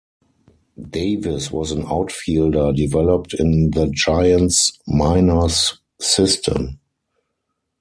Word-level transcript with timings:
Davis 0.89 1.51
was 1.51 1.71
an 1.71 1.83
outfielder 1.85 2.73
developed 2.73 3.35
in 3.35 3.69
the 3.69 3.87
Giants 3.93 4.79
minors 4.87 5.79
system. 5.99 6.79